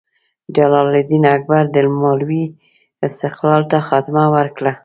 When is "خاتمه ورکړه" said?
3.87-4.73